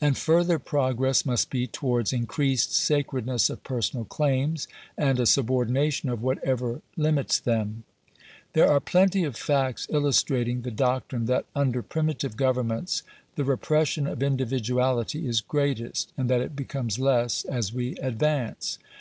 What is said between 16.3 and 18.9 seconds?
it becomes less as we advance.